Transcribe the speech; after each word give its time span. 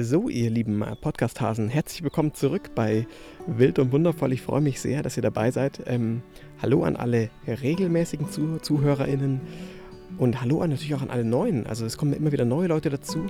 So, 0.00 0.30
ihr 0.30 0.48
lieben 0.48 0.82
Podcast-Hasen, 1.02 1.68
herzlich 1.68 2.02
willkommen 2.02 2.32
zurück 2.32 2.70
bei 2.74 3.06
Wild 3.46 3.78
und 3.78 3.92
Wundervoll. 3.92 4.32
Ich 4.32 4.40
freue 4.40 4.62
mich 4.62 4.80
sehr, 4.80 5.02
dass 5.02 5.18
ihr 5.18 5.22
dabei 5.22 5.50
seid. 5.50 5.82
Ähm, 5.86 6.22
hallo 6.62 6.82
an 6.84 6.96
alle 6.96 7.28
regelmäßigen 7.46 8.30
Zuh 8.30 8.56
ZuhörerInnen 8.56 9.42
und 10.16 10.40
hallo 10.40 10.66
natürlich 10.66 10.94
auch 10.94 11.02
an 11.02 11.10
alle 11.10 11.24
Neuen. 11.24 11.66
Also 11.66 11.84
es 11.84 11.98
kommen 11.98 12.14
immer 12.14 12.32
wieder 12.32 12.46
neue 12.46 12.68
Leute 12.68 12.88
dazu. 12.88 13.26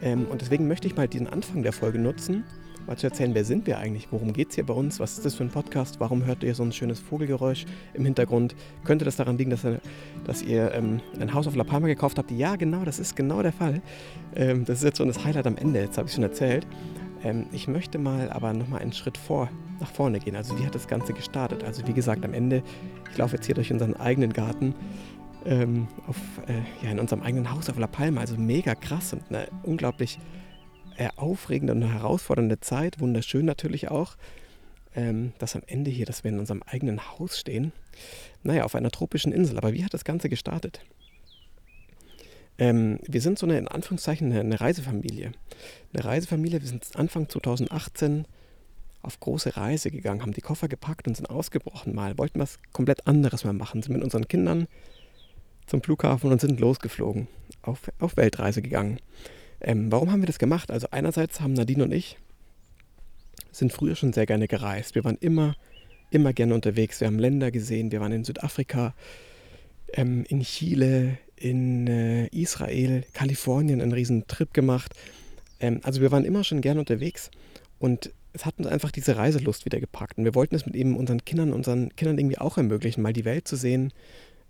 Ähm, 0.00 0.24
und 0.24 0.40
deswegen 0.40 0.68
möchte 0.68 0.86
ich 0.86 0.96
mal 0.96 1.06
diesen 1.06 1.26
Anfang 1.26 1.62
der 1.62 1.74
Folge 1.74 1.98
nutzen, 1.98 2.44
mal 2.86 2.96
zu 2.96 3.06
erzählen, 3.06 3.34
wer 3.34 3.44
sind 3.44 3.66
wir 3.66 3.78
eigentlich? 3.78 4.08
Worum 4.10 4.32
geht 4.32 4.50
es 4.50 4.54
hier 4.54 4.64
bei 4.64 4.74
uns? 4.74 5.00
Was 5.00 5.12
ist 5.12 5.24
das 5.24 5.34
für 5.34 5.44
ein 5.44 5.50
Podcast? 5.50 6.00
Warum 6.00 6.24
hört 6.24 6.42
ihr 6.42 6.54
so 6.54 6.62
ein 6.62 6.72
schönes 6.72 7.00
Vogelgeräusch 7.00 7.66
im 7.94 8.04
Hintergrund? 8.04 8.54
Könnte 8.84 9.04
das 9.04 9.16
daran 9.16 9.38
liegen, 9.38 9.50
dass, 9.50 9.66
dass 10.24 10.42
ihr 10.42 10.72
ähm, 10.72 11.00
ein 11.20 11.32
Haus 11.34 11.46
auf 11.46 11.54
La 11.54 11.64
Palma 11.64 11.86
gekauft 11.86 12.18
habt? 12.18 12.30
Ja, 12.30 12.56
genau, 12.56 12.84
das 12.84 12.98
ist 12.98 13.16
genau 13.16 13.42
der 13.42 13.52
Fall. 13.52 13.82
Ähm, 14.34 14.64
das 14.64 14.78
ist 14.78 14.84
jetzt 14.84 14.98
schon 14.98 15.08
das 15.08 15.24
Highlight 15.24 15.46
am 15.46 15.56
Ende, 15.56 15.80
jetzt 15.80 15.98
habe 15.98 16.08
ich 16.08 16.14
schon 16.14 16.24
erzählt. 16.24 16.66
Ähm, 17.22 17.46
ich 17.52 17.68
möchte 17.68 17.98
mal 17.98 18.30
aber 18.30 18.52
nochmal 18.52 18.80
einen 18.80 18.92
Schritt 18.92 19.18
vor, 19.18 19.48
nach 19.80 19.90
vorne 19.90 20.18
gehen. 20.18 20.36
Also 20.36 20.58
wie 20.58 20.66
hat 20.66 20.74
das 20.74 20.88
Ganze 20.88 21.12
gestartet? 21.12 21.64
Also 21.64 21.86
wie 21.86 21.92
gesagt, 21.92 22.24
am 22.24 22.34
Ende, 22.34 22.62
ich 23.10 23.18
laufe 23.18 23.36
jetzt 23.36 23.46
hier 23.46 23.54
durch 23.54 23.72
unseren 23.72 23.94
eigenen 23.94 24.32
Garten. 24.32 24.74
Ähm, 25.46 25.88
auf, 26.06 26.16
äh, 26.48 26.84
ja, 26.84 26.90
in 26.90 26.98
unserem 26.98 27.22
eigenen 27.22 27.50
Haus 27.50 27.70
auf 27.70 27.78
La 27.78 27.86
Palma. 27.86 28.20
Also 28.20 28.36
mega 28.36 28.74
krass 28.74 29.12
und 29.12 29.22
eine 29.30 29.48
unglaublich 29.62 30.18
aufregende 31.16 31.72
und 31.72 31.82
herausfordernde 31.82 32.60
Zeit, 32.60 33.00
wunderschön 33.00 33.44
natürlich 33.44 33.90
auch. 33.90 34.16
Ähm, 34.96 35.32
dass 35.38 35.54
am 35.54 35.62
Ende 35.68 35.88
hier, 35.88 36.04
dass 36.04 36.24
wir 36.24 36.32
in 36.32 36.40
unserem 36.40 36.64
eigenen 36.64 37.12
Haus 37.12 37.38
stehen. 37.38 37.72
Naja, 38.42 38.64
auf 38.64 38.74
einer 38.74 38.90
tropischen 38.90 39.32
Insel. 39.32 39.56
Aber 39.56 39.72
wie 39.72 39.84
hat 39.84 39.94
das 39.94 40.04
Ganze 40.04 40.28
gestartet? 40.28 40.80
Ähm, 42.58 42.98
wir 43.06 43.20
sind 43.20 43.38
so 43.38 43.46
eine, 43.46 43.56
in 43.56 43.68
Anführungszeichen, 43.68 44.30
eine, 44.30 44.40
eine 44.40 44.60
Reisefamilie. 44.60 45.32
Eine 45.92 46.04
Reisefamilie, 46.04 46.60
wir 46.60 46.68
sind 46.68 46.84
Anfang 46.94 47.28
2018 47.28 48.26
auf 49.02 49.18
große 49.18 49.56
Reise 49.56 49.90
gegangen, 49.90 50.22
haben 50.22 50.32
die 50.32 50.42
Koffer 50.42 50.68
gepackt 50.68 51.08
und 51.08 51.16
sind 51.16 51.30
ausgebrochen 51.30 51.94
mal, 51.94 52.18
wollten 52.18 52.38
was 52.38 52.58
komplett 52.72 53.06
anderes 53.06 53.44
mal 53.44 53.54
machen, 53.54 53.82
sind 53.82 53.94
mit 53.94 54.04
unseren 54.04 54.28
Kindern 54.28 54.66
zum 55.66 55.82
Flughafen 55.82 56.30
und 56.30 56.40
sind 56.40 56.60
losgeflogen, 56.60 57.28
auf, 57.62 57.90
auf 57.98 58.16
Weltreise 58.16 58.60
gegangen. 58.60 58.98
Ähm, 59.60 59.90
warum 59.92 60.10
haben 60.10 60.22
wir 60.22 60.26
das 60.26 60.38
gemacht? 60.38 60.70
Also 60.70 60.88
einerseits 60.90 61.40
haben 61.40 61.52
Nadine 61.52 61.84
und 61.84 61.92
ich 61.92 62.16
sind 63.52 63.72
früher 63.72 63.96
schon 63.96 64.12
sehr 64.12 64.26
gerne 64.26 64.48
gereist. 64.48 64.94
Wir 64.94 65.04
waren 65.04 65.18
immer, 65.20 65.56
immer 66.10 66.32
gerne 66.32 66.54
unterwegs. 66.54 67.00
Wir 67.00 67.08
haben 67.08 67.18
Länder 67.18 67.50
gesehen. 67.50 67.92
Wir 67.92 68.00
waren 68.00 68.12
in 68.12 68.24
Südafrika, 68.24 68.94
ähm, 69.92 70.24
in 70.28 70.42
Chile, 70.42 71.18
in 71.36 71.86
äh, 71.86 72.26
Israel, 72.28 73.04
Kalifornien 73.12 73.80
einen 73.80 73.92
riesen 73.92 74.26
Trip 74.26 74.52
gemacht. 74.52 74.94
Ähm, 75.58 75.80
also 75.82 76.00
wir 76.00 76.12
waren 76.12 76.24
immer 76.24 76.44
schon 76.44 76.60
gerne 76.60 76.80
unterwegs 76.80 77.30
und 77.78 78.12
es 78.32 78.46
hat 78.46 78.58
uns 78.58 78.68
einfach 78.68 78.92
diese 78.92 79.16
Reiselust 79.16 79.64
wieder 79.64 79.80
gepackt. 79.80 80.18
Und 80.18 80.24
wir 80.24 80.34
wollten 80.34 80.54
es 80.54 80.66
mit 80.66 80.76
eben 80.76 80.96
unseren 80.96 81.24
Kindern, 81.24 81.52
unseren 81.52 81.94
Kindern 81.96 82.18
irgendwie 82.18 82.38
auch 82.38 82.56
ermöglichen, 82.56 83.02
mal 83.02 83.12
die 83.12 83.24
Welt 83.24 83.48
zu 83.48 83.56
sehen, 83.56 83.92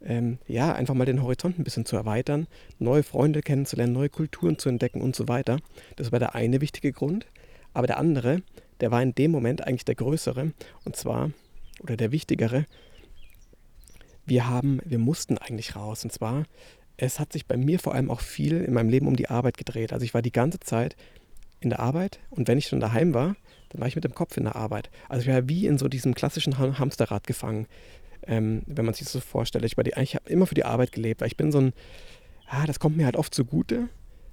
ähm, 0.03 0.39
ja, 0.47 0.73
einfach 0.75 0.95
mal 0.95 1.05
den 1.05 1.23
Horizont 1.23 1.59
ein 1.59 1.65
bisschen 1.65 1.85
zu 1.85 1.97
erweitern, 1.97 2.47
neue 2.79 3.03
Freunde 3.03 3.43
kennenzulernen, 3.43 3.93
neue 3.93 4.09
Kulturen 4.09 4.59
zu 4.59 4.69
entdecken 4.69 5.01
und 5.01 5.15
so 5.15 5.29
weiter. 5.29 5.59
Das 5.97 6.13
war 6.13 6.19
der 6.19 6.35
eine 6.35 6.61
wichtige 6.61 6.93
Grund. 6.93 7.27
Aber 7.73 7.87
der 7.87 7.99
andere, 7.99 8.43
der 8.81 8.91
war 8.91 9.03
in 9.03 9.15
dem 9.15 9.31
Moment 9.31 9.67
eigentlich 9.67 9.85
der 9.85 9.95
größere, 9.95 10.53
und 10.85 10.97
zwar, 10.97 11.31
oder 11.81 11.97
der 11.97 12.13
wichtigere, 12.13 12.67
wir 14.27 14.49
haben, 14.49 14.81
wir 14.85 14.99
mussten 14.99 15.39
eigentlich 15.39 15.77
raus. 15.77 16.05
Und 16.05 16.13
zwar, 16.13 16.45
es 16.97 17.19
hat 17.19 17.33
sich 17.33 17.47
bei 17.47 17.57
mir 17.57 17.79
vor 17.79 17.95
allem 17.95 18.11
auch 18.11 18.21
viel 18.21 18.63
in 18.63 18.75
meinem 18.75 18.89
Leben 18.89 19.07
um 19.07 19.17
die 19.17 19.31
Arbeit 19.31 19.57
gedreht. 19.57 19.93
Also 19.93 20.05
ich 20.05 20.15
war 20.15 20.23
die 20.23 20.33
ganze 20.33 20.61
Zeit 20.61 20.97
in 21.61 21.71
der 21.71 21.81
Arbeit 21.81 22.21
und 22.31 22.49
wenn 22.49 22.59
ich 22.59 22.67
schon 22.67 22.81
daheim 22.81 23.13
war, 23.13 23.37
dann 23.69 23.81
war 23.81 23.89
ich 23.89 23.95
mit 23.95 24.05
dem 24.05 24.15
Kopf 24.15 24.37
in 24.37 24.45
der 24.45 24.57
Arbeit. 24.57 24.91
Also 25.09 25.23
ich 25.23 25.33
war 25.33 25.49
wie 25.49 25.67
in 25.67 25.79
so 25.79 25.89
diesem 25.89 26.15
klassischen 26.15 26.59
Hamsterrad 26.59 27.27
gefangen 27.27 27.67
ähm, 28.27 28.63
wenn 28.67 28.85
man 28.85 28.95
sich 28.95 29.05
das 29.05 29.13
so 29.13 29.21
vorstellt. 29.21 29.65
Ich, 29.65 29.77
ich 29.79 30.15
habe 30.15 30.29
immer 30.29 30.47
für 30.47 30.55
die 30.55 30.65
Arbeit 30.65 30.93
gelebt, 30.93 31.21
weil 31.21 31.29
ich 31.29 31.37
bin 31.37 31.53
so 31.53 31.59
ein, 31.59 31.73
ah, 32.49 32.67
das 32.67 32.79
kommt 32.79 32.97
mir 32.97 33.07
halt 33.07 33.17
oft 33.17 33.35
zugute. 33.35 33.89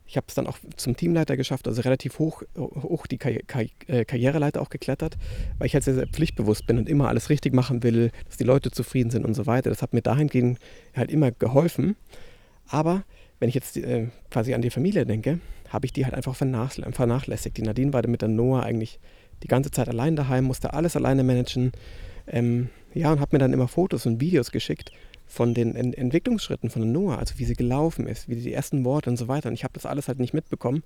Ich 0.06 0.16
habe 0.16 0.25
es 0.29 0.35
dann 0.35 0.47
auch 0.47 0.57
zum 0.78 0.95
Teamleiter 0.95 1.35
geschafft, 1.35 1.67
also 1.67 1.81
relativ 1.81 2.17
hoch, 2.17 2.41
hoch 2.56 3.07
die 3.07 3.17
Karri 3.17 3.44
Karri 3.45 3.72
äh, 3.88 4.06
Karriereleiter 4.06 4.62
auch 4.62 4.69
geklettert, 4.69 5.17
weil 5.57 5.67
ich 5.67 5.73
halt 5.73 5.84
sehr, 5.84 5.95
sehr 5.95 6.07
pflichtbewusst 6.07 6.66
bin 6.66 6.78
und 6.78 6.88
immer 6.88 7.09
alles 7.09 7.29
richtig 7.29 7.53
machen 7.53 7.84
will, 7.84 8.12
dass 8.25 8.38
die 8.38 8.45
Leute 8.45 8.72
zufrieden 8.72 9.09
sind 9.09 9.25
und 9.25 9.34
so 9.34 9.45
weiter. 9.45 9.69
Das 9.69 9.81
hat 9.81 9.94
mir 9.94 10.01
dahingehend 10.01 10.59
halt 10.95 11.12
immer 11.12 11.31
geholfen. 11.31 11.97
Aber 12.69 13.03
wenn 13.39 13.50
ich 13.50 13.56
jetzt 13.56 13.75
äh, 13.78 14.07
quasi 14.31 14.53
an 14.53 14.62
die 14.62 14.69
Familie 14.69 15.06
denke, 15.06 15.39
habe 15.69 15.85
ich 15.85 15.94
die 15.94 16.06
halt 16.06 16.13
einfach 16.13 16.35
vernachlässigt. 16.35 17.57
Die 17.57 17.62
Nadine 17.62 17.91
war 17.91 18.07
mit 18.07 18.22
der 18.22 18.29
Noah 18.29 18.63
eigentlich 18.63 19.00
die 19.44 19.47
ganze 19.47 19.72
Zeit 19.72 19.89
allein 19.89 20.16
daheim, 20.16 20.45
musste 20.45 20.73
alles 20.73 20.95
alleine 20.95 21.23
managen. 21.23 21.72
Ähm, 22.28 22.69
ja, 22.97 23.12
und 23.12 23.19
habe 23.19 23.35
mir 23.35 23.40
dann 23.40 23.53
immer 23.53 23.68
Fotos 23.68 24.06
und 24.06 24.19
Videos 24.19 24.52
geschickt 24.52 24.91
von 25.25 25.53
den 25.53 25.75
Ent 25.75 25.97
Entwicklungsschritten 25.97 26.69
von 26.69 26.91
Noah, 26.91 27.19
also 27.19 27.38
wie 27.38 27.46
sie 27.46 27.56
gelaufen 27.56 28.08
ist, 28.08 28.28
wie 28.28 28.35
die 28.35 28.53
ersten 28.53 28.85
Worte 28.85 29.09
und 29.09 29.18
so 29.18 29.28
weiter. 29.28 29.50
Und 29.50 29.56
ich 29.56 29.63
habe 29.63 29.74
das 29.74 29.85
alles 29.85 30.08
halt 30.08 30.19
nicht 30.19 30.34
mitbekommen, 30.34 30.84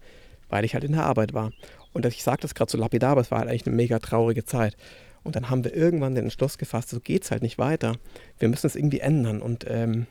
weil 0.49 0.65
ich 0.65 0.73
halt 0.73 0.83
in 0.83 0.93
der 0.93 1.05
Arbeit 1.05 1.33
war. 1.33 1.51
Und 1.93 2.05
ich 2.05 2.23
sage 2.23 2.41
das 2.41 2.55
gerade 2.55 2.71
so 2.71 2.77
lapidar, 2.77 3.11
aber 3.11 3.21
es 3.21 3.31
war 3.31 3.39
halt 3.39 3.49
eigentlich 3.49 3.67
eine 3.67 3.75
mega 3.75 3.99
traurige 3.99 4.43
Zeit. 4.43 4.75
Und 5.23 5.35
dann 5.35 5.49
haben 5.49 5.63
wir 5.63 5.75
irgendwann 5.75 6.15
den 6.15 6.25
Entschluss 6.25 6.57
gefasst, 6.57 6.89
so 6.89 6.99
geht 6.99 7.23
es 7.23 7.31
halt 7.31 7.43
nicht 7.43 7.59
weiter. 7.59 7.97
Wir 8.39 8.49
müssen 8.49 8.67
es 8.67 8.75
irgendwie 8.75 8.99
ändern. 8.99 9.41
Und, 9.41 9.65
ähm, 9.69 10.07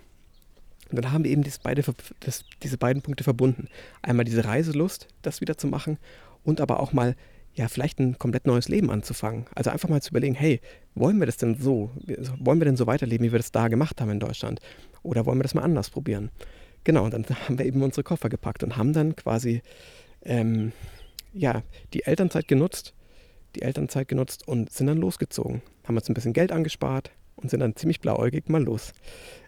dann 0.92 1.12
haben 1.12 1.24
wir 1.24 1.30
eben 1.30 1.44
beide, 1.62 1.84
das, 2.20 2.44
diese 2.62 2.78
beiden 2.78 3.02
Punkte 3.02 3.24
verbunden. 3.24 3.68
Einmal 4.02 4.24
diese 4.24 4.44
Reiselust, 4.44 5.08
das 5.22 5.40
wieder 5.40 5.56
zu 5.56 5.66
machen 5.66 5.98
und 6.44 6.60
aber 6.60 6.80
auch 6.80 6.92
mal 6.92 7.14
ja, 7.60 7.68
vielleicht 7.68 7.98
ein 7.98 8.18
komplett 8.18 8.46
neues 8.46 8.68
Leben 8.70 8.90
anzufangen. 8.90 9.44
Also 9.54 9.68
einfach 9.68 9.90
mal 9.90 10.00
zu 10.00 10.12
überlegen, 10.12 10.34
hey, 10.34 10.62
wollen 10.94 11.18
wir 11.18 11.26
das 11.26 11.36
denn 11.36 11.56
so? 11.56 11.90
Wollen 12.38 12.58
wir 12.58 12.64
denn 12.64 12.76
so 12.76 12.86
weiterleben, 12.86 13.26
wie 13.26 13.32
wir 13.32 13.38
das 13.38 13.52
da 13.52 13.68
gemacht 13.68 14.00
haben 14.00 14.08
in 14.08 14.18
Deutschland? 14.18 14.60
Oder 15.02 15.26
wollen 15.26 15.38
wir 15.38 15.42
das 15.42 15.52
mal 15.52 15.60
anders 15.60 15.90
probieren? 15.90 16.30
Genau, 16.84 17.04
und 17.04 17.12
dann 17.12 17.26
haben 17.46 17.58
wir 17.58 17.66
eben 17.66 17.82
unsere 17.82 18.02
Koffer 18.02 18.30
gepackt 18.30 18.62
und 18.62 18.78
haben 18.78 18.94
dann 18.94 19.14
quasi, 19.14 19.60
ähm, 20.22 20.72
ja, 21.34 21.62
die 21.92 22.04
Elternzeit 22.04 22.48
genutzt, 22.48 22.94
die 23.54 23.60
Elternzeit 23.60 24.08
genutzt 24.08 24.48
und 24.48 24.72
sind 24.72 24.86
dann 24.86 24.96
losgezogen. 24.96 25.60
Haben 25.84 25.98
uns 25.98 26.08
ein 26.08 26.14
bisschen 26.14 26.32
Geld 26.32 26.52
angespart 26.52 27.10
und 27.36 27.50
sind 27.50 27.60
dann 27.60 27.76
ziemlich 27.76 28.00
blauäugig 28.00 28.48
mal 28.48 28.62
los. 28.62 28.94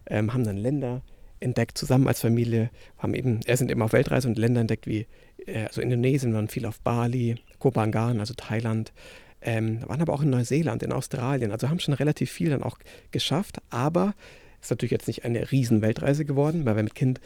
Ähm, 0.04 0.34
haben 0.34 0.44
dann 0.44 0.58
Länder 0.58 1.00
entdeckt, 1.42 1.76
zusammen 1.76 2.08
als 2.08 2.20
Familie, 2.20 2.70
haben 2.98 3.14
eben, 3.14 3.40
er 3.46 3.56
sind 3.56 3.70
eben 3.70 3.82
auf 3.82 3.92
Weltreise 3.92 4.28
und 4.28 4.38
Länder 4.38 4.60
entdeckt 4.60 4.86
wie 4.86 5.06
äh, 5.46 5.64
also 5.66 5.80
Indonesien, 5.80 6.34
waren 6.34 6.48
viel 6.48 6.66
auf 6.66 6.80
Bali, 6.80 7.36
Kopangan, 7.58 8.20
also 8.20 8.34
Thailand, 8.34 8.92
ähm, 9.40 9.80
waren 9.86 10.00
aber 10.00 10.12
auch 10.12 10.22
in 10.22 10.30
Neuseeland, 10.30 10.82
in 10.82 10.92
Australien, 10.92 11.50
also 11.50 11.68
haben 11.68 11.80
schon 11.80 11.94
relativ 11.94 12.30
viel 12.30 12.50
dann 12.50 12.62
auch 12.62 12.78
geschafft, 13.10 13.58
aber 13.70 14.14
ist 14.60 14.70
natürlich 14.70 14.92
jetzt 14.92 15.08
nicht 15.08 15.24
eine 15.24 15.50
riesen 15.50 15.82
Weltreise 15.82 16.24
geworden, 16.24 16.64
weil 16.64 16.80
mit 16.82 16.94
Kind 16.94 17.20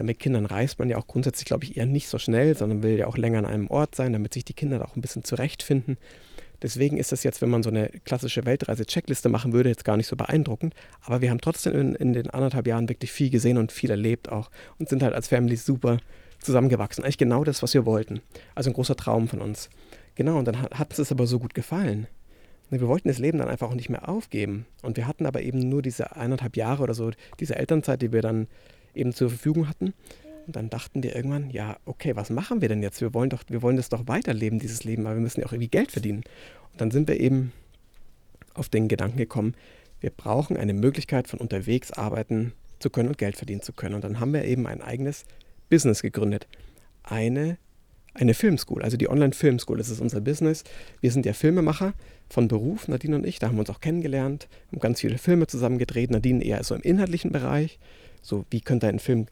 mit 0.00 0.20
Kindern 0.20 0.46
reist 0.46 0.78
man 0.78 0.88
ja 0.88 0.98
auch 0.98 1.06
grundsätzlich, 1.06 1.46
glaube 1.46 1.64
ich, 1.64 1.76
eher 1.76 1.86
nicht 1.86 2.08
so 2.08 2.18
schnell, 2.18 2.56
sondern 2.56 2.82
will 2.82 2.96
ja 2.96 3.08
auch 3.08 3.16
länger 3.16 3.38
an 3.38 3.46
einem 3.46 3.68
Ort 3.68 3.96
sein, 3.96 4.12
damit 4.12 4.34
sich 4.34 4.44
die 4.44 4.52
Kinder 4.52 4.78
da 4.78 4.84
auch 4.84 4.94
ein 4.94 5.00
bisschen 5.00 5.24
zurechtfinden. 5.24 5.96
Deswegen 6.62 6.96
ist 6.96 7.12
das 7.12 7.22
jetzt, 7.22 7.42
wenn 7.42 7.50
man 7.50 7.62
so 7.62 7.70
eine 7.70 7.88
klassische 8.04 8.44
Weltreise-Checkliste 8.44 9.28
machen 9.28 9.52
würde, 9.52 9.68
jetzt 9.68 9.84
gar 9.84 9.96
nicht 9.96 10.06
so 10.06 10.16
beeindruckend. 10.16 10.74
Aber 11.02 11.20
wir 11.20 11.30
haben 11.30 11.40
trotzdem 11.40 11.74
in, 11.74 11.94
in, 11.94 12.12
den 12.12 12.30
anderthalb 12.30 12.66
Jahren 12.66 12.88
wirklich 12.88 13.12
viel 13.12 13.30
gesehen 13.30 13.58
und 13.58 13.72
viel 13.72 13.90
erlebt 13.90 14.30
auch 14.30 14.50
und 14.78 14.88
sind 14.88 15.02
halt 15.02 15.14
als 15.14 15.28
Family 15.28 15.56
super 15.56 15.98
zusammengewachsen. 16.40 17.04
Eigentlich 17.04 17.18
genau 17.18 17.44
das, 17.44 17.62
was 17.62 17.74
wir 17.74 17.86
wollten. 17.86 18.20
Also 18.54 18.70
ein 18.70 18.74
großer 18.74 18.96
Traum 18.96 19.28
von 19.28 19.40
uns. 19.40 19.68
Genau, 20.14 20.38
und 20.38 20.46
dann 20.46 20.62
hat 20.62 20.98
es 20.98 21.12
aber 21.12 21.26
so 21.26 21.38
gut 21.38 21.54
gefallen. 21.54 22.06
Wir 22.70 22.88
wollten 22.88 23.08
das 23.08 23.18
Leben 23.18 23.38
dann 23.38 23.48
einfach 23.48 23.68
auch 23.68 23.74
nicht 23.74 23.90
mehr 23.90 24.08
aufgeben. 24.08 24.66
Und 24.82 24.96
wir 24.96 25.06
hatten 25.06 25.26
aber 25.26 25.42
eben 25.42 25.58
nur 25.68 25.82
diese 25.82 26.16
eineinhalb 26.16 26.56
Jahre 26.56 26.82
oder 26.82 26.94
so, 26.94 27.10
diese 27.38 27.56
Elternzeit, 27.56 28.02
die 28.02 28.12
wir 28.12 28.22
dann 28.22 28.48
eben 28.94 29.12
zur 29.12 29.28
Verfügung 29.28 29.68
hatten. 29.68 29.92
Und 30.46 30.54
dann 30.56 30.70
dachten 30.70 31.02
wir 31.02 31.16
irgendwann, 31.16 31.50
ja, 31.50 31.76
okay, 31.84 32.14
was 32.14 32.30
machen 32.30 32.60
wir 32.60 32.68
denn 32.68 32.82
jetzt? 32.82 33.00
Wir 33.00 33.12
wollen 33.14 33.30
doch, 33.30 33.42
wir 33.48 33.62
wollen 33.62 33.76
das 33.76 33.88
doch 33.88 34.06
weiterleben, 34.06 34.58
dieses 34.58 34.84
Leben, 34.84 35.06
aber 35.06 35.16
wir 35.16 35.22
müssen 35.22 35.40
ja 35.40 35.46
auch 35.46 35.52
irgendwie 35.52 35.70
Geld 35.70 35.90
verdienen. 35.90 36.22
Und 36.72 36.80
dann 36.80 36.90
sind 36.90 37.08
wir 37.08 37.18
eben 37.18 37.52
auf 38.54 38.68
den 38.68 38.88
Gedanken 38.88 39.18
gekommen, 39.18 39.54
wir 40.00 40.10
brauchen 40.10 40.56
eine 40.56 40.74
Möglichkeit, 40.74 41.26
von 41.26 41.40
unterwegs 41.40 41.90
arbeiten 41.90 42.52
zu 42.78 42.90
können 42.90 43.08
und 43.08 43.18
Geld 43.18 43.36
verdienen 43.36 43.62
zu 43.62 43.72
können. 43.72 43.94
Und 43.94 44.04
dann 44.04 44.20
haben 44.20 44.32
wir 44.32 44.44
eben 44.44 44.66
ein 44.66 44.82
eigenes 44.82 45.24
Business 45.68 46.02
gegründet. 46.02 46.46
Eine, 47.02 47.58
eine 48.14 48.34
Filmschool, 48.34 48.82
also 48.82 48.96
die 48.96 49.08
Online-Filmschool, 49.08 49.78
das 49.78 49.88
ist 49.88 50.00
unser 50.00 50.20
Business. 50.20 50.64
Wir 51.00 51.10
sind 51.10 51.26
ja 51.26 51.32
Filmemacher 51.32 51.94
von 52.28 52.48
Beruf, 52.48 52.88
Nadine 52.88 53.16
und 53.16 53.26
ich, 53.26 53.38
da 53.38 53.48
haben 53.48 53.56
wir 53.56 53.60
uns 53.60 53.70
auch 53.70 53.80
kennengelernt, 53.80 54.48
haben 54.70 54.80
ganz 54.80 55.00
viele 55.00 55.18
Filme 55.18 55.46
zusammen 55.46 55.78
gedreht. 55.78 56.10
Nadine 56.10 56.44
eher 56.44 56.62
so 56.62 56.74
im 56.74 56.82
inhaltlichen 56.82 57.32
Bereich, 57.32 57.78
so 58.22 58.44
wie 58.50 58.60
könnte 58.60 58.88
ein 58.88 58.98
Film 58.98 59.26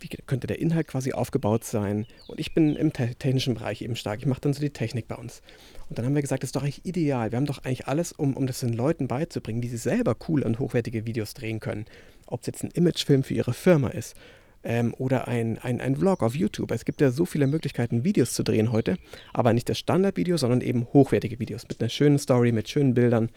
wie 0.00 0.08
könnte 0.08 0.46
der 0.46 0.58
Inhalt 0.58 0.88
quasi 0.88 1.12
aufgebaut 1.12 1.64
sein. 1.64 2.06
Und 2.28 2.40
ich 2.40 2.54
bin 2.54 2.76
im 2.76 2.92
technischen 2.92 3.54
Bereich 3.54 3.82
eben 3.82 3.96
stark. 3.96 4.20
Ich 4.20 4.26
mache 4.26 4.40
dann 4.40 4.52
so 4.52 4.60
die 4.60 4.70
Technik 4.70 5.08
bei 5.08 5.16
uns. 5.16 5.42
Und 5.88 5.98
dann 5.98 6.04
haben 6.04 6.14
wir 6.14 6.22
gesagt, 6.22 6.42
das 6.42 6.48
ist 6.48 6.56
doch 6.56 6.62
eigentlich 6.62 6.84
ideal. 6.84 7.32
Wir 7.32 7.36
haben 7.36 7.46
doch 7.46 7.64
eigentlich 7.64 7.86
alles, 7.86 8.12
um, 8.12 8.36
um 8.36 8.46
das 8.46 8.60
den 8.60 8.72
Leuten 8.72 9.08
beizubringen, 9.08 9.62
wie 9.62 9.68
sie 9.68 9.76
selber 9.76 10.14
coole 10.14 10.44
und 10.44 10.58
hochwertige 10.58 11.06
Videos 11.06 11.34
drehen 11.34 11.60
können. 11.60 11.86
Ob 12.26 12.40
es 12.40 12.46
jetzt 12.46 12.64
ein 12.64 12.70
Imagefilm 12.70 13.22
für 13.22 13.34
ihre 13.34 13.52
Firma 13.52 13.88
ist, 13.88 14.16
ähm, 14.64 14.94
oder 14.98 15.28
ein, 15.28 15.58
ein, 15.58 15.80
ein 15.80 15.96
Vlog 15.96 16.22
auf 16.22 16.34
YouTube. 16.34 16.70
Es 16.72 16.84
gibt 16.84 17.00
ja 17.00 17.10
so 17.10 17.26
viele 17.26 17.46
Möglichkeiten, 17.46 18.02
Videos 18.02 18.32
zu 18.32 18.42
drehen 18.42 18.72
heute, 18.72 18.96
aber 19.32 19.52
nicht 19.52 19.68
das 19.68 19.78
Standardvideo, 19.78 20.36
sondern 20.36 20.62
eben 20.62 20.86
hochwertige 20.92 21.38
Videos 21.38 21.68
mit 21.68 21.80
einer 21.80 21.90
schönen 21.90 22.18
Story, 22.18 22.50
mit 22.50 22.68
schönen 22.68 22.94
Bildern 22.94 23.30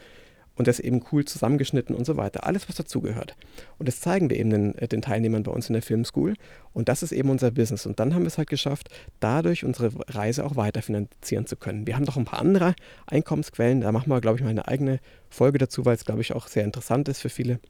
und 0.58 0.66
das 0.66 0.80
eben 0.80 1.02
cool 1.12 1.24
zusammengeschnitten 1.24 1.94
und 1.94 2.04
so 2.04 2.16
weiter. 2.16 2.44
Alles, 2.44 2.68
was 2.68 2.76
dazugehört. 2.76 3.36
Und 3.78 3.86
das 3.86 4.00
zeigen 4.00 4.28
wir 4.28 4.36
eben 4.36 4.50
den, 4.50 4.76
äh, 4.76 4.88
den, 4.88 5.00
Teilnehmern 5.00 5.44
bei 5.44 5.52
uns 5.52 5.68
in 5.68 5.72
der 5.72 5.82
Filmschool. 5.82 6.34
Und 6.74 6.88
das 6.88 7.04
ist 7.04 7.12
eben 7.12 7.30
unser 7.30 7.52
Business. 7.52 7.86
Und 7.86 8.00
dann 8.00 8.12
haben 8.12 8.22
wir 8.22 8.26
es 8.26 8.38
halt 8.38 8.50
geschafft, 8.50 8.88
dadurch 9.20 9.64
unsere 9.64 9.92
Reise 10.08 10.44
auch 10.44 10.56
weiterfinanzieren 10.56 11.46
zu 11.46 11.56
können. 11.56 11.86
Wir 11.86 11.94
haben 11.94 12.02
noch 12.02 12.16
ein 12.16 12.24
paar 12.24 12.40
andere 12.40 12.74
Einkommensquellen. 13.06 13.80
Da 13.80 13.92
machen 13.92 14.10
wir, 14.10 14.20
glaube 14.20 14.38
ich, 14.38 14.42
mal 14.42 14.50
eine 14.50 14.66
eigene 14.66 14.98
Folge 15.30 15.58
dazu, 15.58 15.84
weil 15.84 15.94
es, 15.94 16.04
glaube 16.04 16.22
ich, 16.22 16.34
auch 16.34 16.48
sehr 16.48 16.64
interessant 16.64 17.08
ist 17.08 17.20
für 17.20 17.30
viele. 17.30 17.60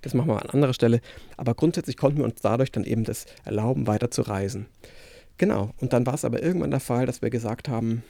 Das 0.00 0.14
machen 0.14 0.28
wir 0.28 0.40
an 0.40 0.50
anderer 0.50 0.72
Stelle. 0.72 1.02
Aber 1.36 1.54
grundsätzlich 1.54 1.98
konnten 1.98 2.18
wir 2.18 2.24
uns 2.24 2.40
dadurch 2.40 2.72
dann 2.72 2.84
eben 2.84 3.04
das 3.04 3.26
erlauben, 3.44 3.86
weiter 3.86 4.10
zu 4.10 4.22
reisen. 4.22 4.66
Genau. 5.36 5.72
Und 5.80 5.92
dann 5.92 6.06
war 6.06 6.14
es 6.14 6.24
aber 6.24 6.42
irgendwann 6.42 6.70
der 6.70 6.80
Fall, 6.80 7.04
dass 7.04 7.20
wir 7.20 7.28
gesagt 7.28 7.68
haben, 7.68 8.02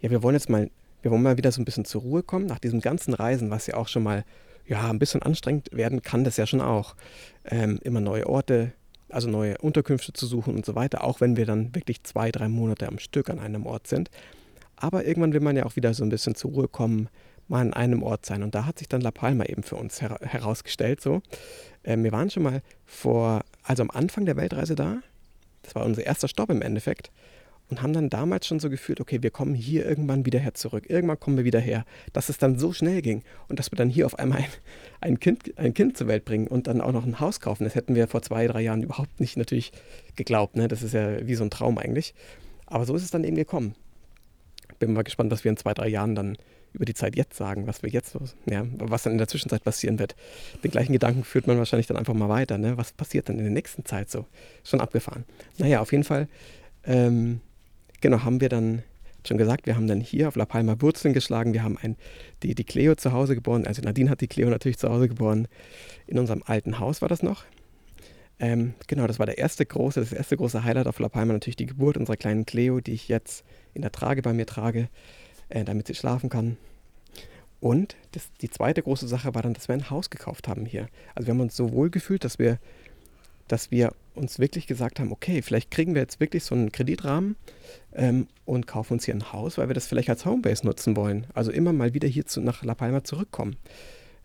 ja, 0.00 0.10
wir 0.10 0.24
wollen 0.24 0.34
jetzt 0.34 0.50
mal 0.50 0.70
wir 1.02 1.10
wollen 1.10 1.22
mal 1.22 1.36
wieder 1.36 1.52
so 1.52 1.60
ein 1.60 1.64
bisschen 1.64 1.84
zur 1.84 2.02
Ruhe 2.02 2.22
kommen 2.22 2.46
nach 2.46 2.58
diesem 2.58 2.80
ganzen 2.80 3.14
Reisen, 3.14 3.50
was 3.50 3.66
ja 3.66 3.76
auch 3.76 3.88
schon 3.88 4.02
mal 4.02 4.24
ja, 4.66 4.88
ein 4.88 4.98
bisschen 4.98 5.22
anstrengend 5.22 5.68
werden 5.72 6.02
kann, 6.02 6.24
das 6.24 6.36
ja 6.36 6.46
schon 6.46 6.60
auch. 6.60 6.94
Ähm, 7.44 7.80
immer 7.82 8.00
neue 8.00 8.28
Orte, 8.28 8.72
also 9.08 9.28
neue 9.28 9.58
Unterkünfte 9.58 10.12
zu 10.12 10.26
suchen 10.26 10.54
und 10.54 10.64
so 10.64 10.74
weiter, 10.74 11.02
auch 11.02 11.20
wenn 11.20 11.36
wir 11.36 11.46
dann 11.46 11.74
wirklich 11.74 12.04
zwei, 12.04 12.30
drei 12.30 12.48
Monate 12.48 12.86
am 12.86 12.98
Stück 12.98 13.30
an 13.30 13.40
einem 13.40 13.66
Ort 13.66 13.86
sind. 13.88 14.10
Aber 14.76 15.04
irgendwann 15.04 15.32
will 15.32 15.40
man 15.40 15.56
ja 15.56 15.66
auch 15.66 15.76
wieder 15.76 15.92
so 15.92 16.04
ein 16.04 16.08
bisschen 16.08 16.34
zur 16.34 16.52
Ruhe 16.52 16.68
kommen, 16.68 17.08
mal 17.48 17.60
an 17.60 17.74
einem 17.74 18.02
Ort 18.02 18.24
sein. 18.24 18.42
Und 18.42 18.54
da 18.54 18.64
hat 18.64 18.78
sich 18.78 18.88
dann 18.88 19.00
La 19.00 19.10
Palma 19.10 19.44
eben 19.44 19.62
für 19.62 19.76
uns 19.76 20.00
her 20.00 20.18
herausgestellt. 20.22 21.00
So. 21.00 21.20
Ähm, 21.84 22.04
wir 22.04 22.12
waren 22.12 22.30
schon 22.30 22.44
mal 22.44 22.62
vor, 22.86 23.42
also 23.64 23.82
am 23.82 23.90
Anfang 23.90 24.24
der 24.24 24.36
Weltreise 24.36 24.76
da. 24.76 25.02
Das 25.62 25.74
war 25.74 25.84
unser 25.84 26.06
erster 26.06 26.28
Stopp 26.28 26.50
im 26.50 26.62
Endeffekt 26.62 27.10
und 27.70 27.82
haben 27.82 27.92
dann 27.92 28.10
damals 28.10 28.46
schon 28.46 28.60
so 28.60 28.68
gefühlt, 28.68 29.00
okay, 29.00 29.22
wir 29.22 29.30
kommen 29.30 29.54
hier 29.54 29.86
irgendwann 29.86 30.26
wieder 30.26 30.38
her 30.38 30.54
zurück, 30.54 30.84
irgendwann 30.88 31.20
kommen 31.20 31.36
wir 31.36 31.44
wieder 31.44 31.60
her, 31.60 31.84
dass 32.12 32.28
es 32.28 32.38
dann 32.38 32.58
so 32.58 32.72
schnell 32.72 33.00
ging 33.00 33.22
und 33.48 33.58
dass 33.58 33.70
wir 33.70 33.76
dann 33.76 33.88
hier 33.88 34.06
auf 34.06 34.18
einmal 34.18 34.40
ein, 34.40 34.50
ein, 35.00 35.20
kind, 35.20 35.56
ein 35.56 35.72
Kind 35.72 35.96
zur 35.96 36.08
Welt 36.08 36.24
bringen 36.24 36.48
und 36.48 36.66
dann 36.66 36.80
auch 36.80 36.92
noch 36.92 37.06
ein 37.06 37.20
Haus 37.20 37.40
kaufen. 37.40 37.64
Das 37.64 37.74
hätten 37.74 37.94
wir 37.94 38.08
vor 38.08 38.22
zwei, 38.22 38.46
drei 38.46 38.60
Jahren 38.60 38.82
überhaupt 38.82 39.20
nicht 39.20 39.36
natürlich 39.36 39.72
geglaubt. 40.16 40.56
Ne? 40.56 40.68
Das 40.68 40.82
ist 40.82 40.94
ja 40.94 41.26
wie 41.26 41.34
so 41.36 41.44
ein 41.44 41.50
Traum 41.50 41.78
eigentlich. 41.78 42.14
Aber 42.66 42.84
so 42.84 42.94
ist 42.96 43.04
es 43.04 43.10
dann 43.10 43.24
eben 43.24 43.36
gekommen. 43.36 43.74
Bin 44.78 44.92
mal 44.92 45.02
gespannt, 45.02 45.30
was 45.30 45.44
wir 45.44 45.50
in 45.50 45.56
zwei, 45.56 45.74
drei 45.74 45.88
Jahren 45.88 46.14
dann 46.14 46.36
über 46.72 46.84
die 46.84 46.94
Zeit 46.94 47.16
jetzt 47.16 47.36
sagen, 47.36 47.66
was 47.66 47.82
wir 47.82 47.90
jetzt, 47.90 48.16
ja, 48.46 48.64
was 48.78 49.02
dann 49.02 49.12
in 49.12 49.18
der 49.18 49.26
Zwischenzeit 49.26 49.64
passieren 49.64 49.98
wird. 49.98 50.14
Den 50.62 50.70
gleichen 50.70 50.92
Gedanken 50.92 51.24
führt 51.24 51.46
man 51.48 51.58
wahrscheinlich 51.58 51.88
dann 51.88 51.96
einfach 51.96 52.14
mal 52.14 52.28
weiter. 52.28 52.58
Ne? 52.58 52.76
Was 52.76 52.92
passiert 52.92 53.28
dann 53.28 53.38
in 53.38 53.44
der 53.44 53.52
nächsten 53.52 53.84
Zeit 53.84 54.10
so? 54.10 54.26
Schon 54.64 54.80
abgefahren. 54.80 55.24
Naja, 55.58 55.80
auf 55.80 55.90
jeden 55.90 56.04
Fall 56.04 56.28
ähm, 56.84 57.40
genau, 58.00 58.24
haben 58.24 58.40
wir 58.40 58.48
dann 58.48 58.82
schon 59.26 59.38
gesagt, 59.38 59.66
wir 59.66 59.76
haben 59.76 59.86
dann 59.86 60.00
hier 60.00 60.28
auf 60.28 60.36
La 60.36 60.46
Palma 60.46 60.80
Wurzeln 60.80 61.14
geschlagen. 61.14 61.52
Wir 61.52 61.62
haben 61.62 61.76
ein, 61.78 61.96
die, 62.42 62.54
die 62.54 62.64
Cleo 62.64 62.94
zu 62.94 63.12
Hause 63.12 63.34
geboren. 63.34 63.66
Also 63.66 63.82
Nadine 63.82 64.10
hat 64.10 64.20
die 64.20 64.28
Cleo 64.28 64.48
natürlich 64.48 64.78
zu 64.78 64.88
Hause 64.88 65.08
geboren. 65.08 65.48
In 66.06 66.18
unserem 66.18 66.42
alten 66.44 66.78
Haus 66.78 67.02
war 67.02 67.08
das 67.08 67.22
noch. 67.22 67.44
Ähm, 68.38 68.72
genau, 68.86 69.06
das 69.06 69.18
war 69.18 69.26
der 69.26 69.36
erste 69.36 69.66
große, 69.66 70.00
das 70.00 70.12
erste 70.12 70.36
große 70.36 70.64
Highlight 70.64 70.86
auf 70.86 70.98
La 70.98 71.10
Palma 71.10 71.34
natürlich 71.34 71.56
die 71.56 71.66
Geburt 71.66 71.98
unserer 71.98 72.16
kleinen 72.16 72.46
Cleo, 72.46 72.80
die 72.80 72.92
ich 72.92 73.08
jetzt 73.08 73.44
in 73.74 73.82
der 73.82 73.92
Trage 73.92 74.22
bei 74.22 74.32
mir 74.32 74.46
trage, 74.46 74.88
äh, 75.50 75.64
damit 75.64 75.86
sie 75.86 75.94
schlafen 75.94 76.30
kann. 76.30 76.56
Und 77.60 77.96
das, 78.12 78.30
die 78.40 78.48
zweite 78.48 78.82
große 78.82 79.06
Sache 79.06 79.34
war 79.34 79.42
dann, 79.42 79.52
dass 79.52 79.68
wir 79.68 79.74
ein 79.74 79.90
Haus 79.90 80.08
gekauft 80.08 80.48
haben 80.48 80.64
hier. 80.64 80.88
Also 81.14 81.26
wir 81.26 81.34
haben 81.34 81.40
uns 81.40 81.54
so 81.54 81.72
wohl 81.72 81.90
gefühlt, 81.90 82.24
dass 82.24 82.38
wir, 82.38 82.58
dass 83.52 83.70
wir 83.70 83.92
uns 84.14 84.38
wirklich 84.38 84.66
gesagt 84.66 85.00
haben, 85.00 85.12
okay, 85.12 85.42
vielleicht 85.42 85.70
kriegen 85.70 85.94
wir 85.94 86.02
jetzt 86.02 86.20
wirklich 86.20 86.44
so 86.44 86.54
einen 86.54 86.72
Kreditrahmen, 86.72 87.36
ähm, 87.94 88.28
und 88.44 88.66
kaufen 88.66 88.94
uns 88.94 89.04
hier 89.04 89.14
ein 89.14 89.32
Haus, 89.32 89.58
weil 89.58 89.68
wir 89.68 89.74
das 89.74 89.86
vielleicht 89.86 90.10
als 90.10 90.24
Homebase 90.24 90.66
nutzen 90.66 90.96
wollen. 90.96 91.26
Also 91.34 91.50
immer 91.50 91.72
mal 91.72 91.94
wieder 91.94 92.08
hier 92.08 92.26
zu, 92.26 92.40
nach 92.40 92.64
La 92.64 92.74
Palma 92.74 93.04
zurückkommen. 93.04 93.56